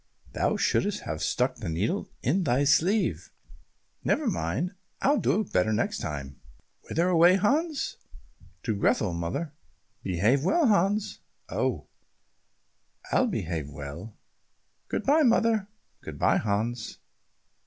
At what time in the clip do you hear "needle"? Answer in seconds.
1.69-2.09